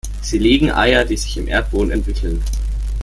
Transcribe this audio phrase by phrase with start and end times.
[0.23, 2.41] Sie legen Eier, die sich im Erdboden entwickeln.